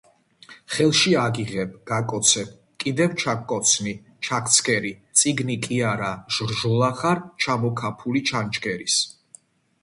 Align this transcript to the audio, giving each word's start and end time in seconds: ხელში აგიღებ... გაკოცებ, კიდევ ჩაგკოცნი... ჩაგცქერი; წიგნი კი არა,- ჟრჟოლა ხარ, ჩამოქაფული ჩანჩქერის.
ხელში 0.75 1.11
აგიღებ... 1.23 1.73
გაკოცებ, 1.91 2.55
კიდევ 2.83 3.13
ჩაგკოცნი... 3.23 3.93
ჩაგცქერი; 4.29 4.95
წიგნი 5.21 5.59
კი 5.67 5.79
არა,- 5.91 6.09
ჟრჟოლა 6.39 6.91
ხარ, 7.03 7.23
ჩამოქაფული 7.47 8.25
ჩანჩქერის. 8.33 8.99